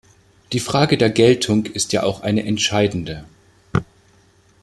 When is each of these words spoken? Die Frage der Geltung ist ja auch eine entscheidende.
Die 0.51 0.59
Frage 0.59 0.97
der 0.97 1.11
Geltung 1.11 1.67
ist 1.67 1.93
ja 1.93 2.01
auch 2.01 2.21
eine 2.21 2.43
entscheidende. 2.43 3.23